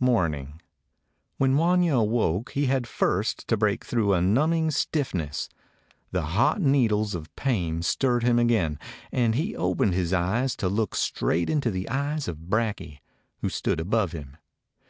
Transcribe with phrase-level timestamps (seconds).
[0.00, 0.58] Morning.
[1.36, 5.50] When Wanya awoke he had first to break through a numbing stiffness.
[6.12, 8.78] Then hot needles of pain stirred him again,
[9.12, 13.00] and he opened his eyes to look straight into the eyes of Brakje,
[13.42, 14.38] who stood above him.